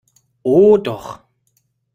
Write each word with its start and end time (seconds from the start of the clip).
Oh 0.43 0.77
doch! 0.77 1.21